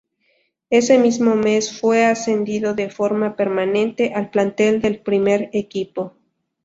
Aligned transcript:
Ese 0.71 0.97
mismo 0.97 1.35
mes, 1.35 1.79
fue 1.79 2.05
ascendido 2.07 2.73
de 2.73 2.89
forma 2.89 3.35
permanente 3.35 4.13
al 4.15 4.31
plantel 4.31 4.81
del 4.81 4.99
primer 5.03 5.51
equipo. 5.53 6.15